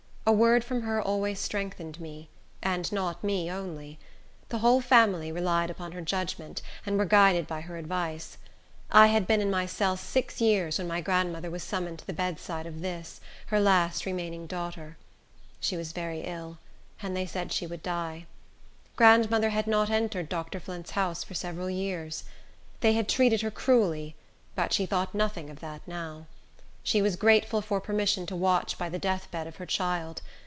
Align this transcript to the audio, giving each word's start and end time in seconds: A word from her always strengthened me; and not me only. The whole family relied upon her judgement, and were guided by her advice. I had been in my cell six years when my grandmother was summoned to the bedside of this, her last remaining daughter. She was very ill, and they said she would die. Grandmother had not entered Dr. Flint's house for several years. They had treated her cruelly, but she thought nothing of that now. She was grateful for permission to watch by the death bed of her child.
A 0.23 0.33
word 0.33 0.63
from 0.63 0.83
her 0.83 1.01
always 1.01 1.39
strengthened 1.39 1.99
me; 1.99 2.29
and 2.61 2.89
not 2.91 3.23
me 3.23 3.51
only. 3.51 3.97
The 4.49 4.59
whole 4.59 4.79
family 4.79 5.29
relied 5.31 5.69
upon 5.71 5.91
her 5.93 5.99
judgement, 6.01 6.61
and 6.85 6.97
were 6.97 7.05
guided 7.05 7.47
by 7.47 7.61
her 7.61 7.75
advice. 7.75 8.37
I 8.91 9.07
had 9.07 9.25
been 9.27 9.41
in 9.41 9.49
my 9.51 9.65
cell 9.65 9.97
six 9.97 10.39
years 10.39 10.77
when 10.77 10.87
my 10.87 11.01
grandmother 11.01 11.49
was 11.49 11.63
summoned 11.63 11.99
to 11.99 12.07
the 12.07 12.13
bedside 12.13 12.65
of 12.67 12.81
this, 12.81 13.19
her 13.47 13.59
last 13.59 14.05
remaining 14.05 14.45
daughter. 14.47 14.95
She 15.59 15.75
was 15.75 15.91
very 15.91 16.21
ill, 16.21 16.59
and 17.01 17.17
they 17.17 17.25
said 17.25 17.51
she 17.51 17.67
would 17.67 17.83
die. 17.83 18.25
Grandmother 18.95 19.49
had 19.49 19.65
not 19.67 19.89
entered 19.89 20.29
Dr. 20.29 20.59
Flint's 20.61 20.91
house 20.91 21.23
for 21.25 21.33
several 21.33 21.69
years. 21.69 22.23
They 22.81 22.93
had 22.93 23.09
treated 23.09 23.41
her 23.41 23.51
cruelly, 23.51 24.15
but 24.55 24.71
she 24.71 24.85
thought 24.85 25.15
nothing 25.15 25.49
of 25.49 25.59
that 25.61 25.81
now. 25.87 26.27
She 26.83 26.99
was 26.99 27.15
grateful 27.15 27.61
for 27.61 27.79
permission 27.79 28.25
to 28.25 28.35
watch 28.35 28.75
by 28.79 28.89
the 28.89 28.97
death 28.97 29.29
bed 29.29 29.45
of 29.45 29.57
her 29.57 29.67
child. 29.67 30.23